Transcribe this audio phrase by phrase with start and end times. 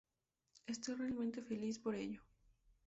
[0.65, 2.23] Estoy realmente feliz por ello".